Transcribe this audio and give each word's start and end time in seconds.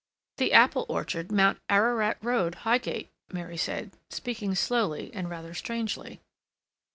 "The 0.37 0.51
Apple 0.51 0.87
Orchard, 0.89 1.31
Mount 1.31 1.59
Ararat 1.69 2.17
Road, 2.23 2.55
Highgate," 2.65 3.11
Mary 3.31 3.55
said, 3.55 3.91
speaking 4.09 4.55
slowly 4.55 5.11
and 5.13 5.29
rather 5.29 5.53
strangely. 5.53 6.19